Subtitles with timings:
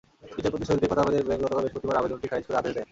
[0.37, 2.79] বিচারপতি সৈয়দ রেফাত আহমেদের বেঞ্চ গতকাল বৃহস্পতিবার আবেদনটি খারিজ করে আদেশ দেন।